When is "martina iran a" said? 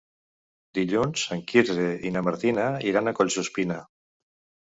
2.29-3.15